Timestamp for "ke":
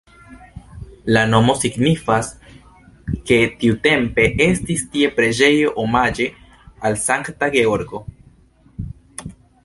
3.31-3.37